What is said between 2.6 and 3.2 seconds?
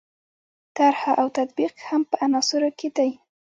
کې دي.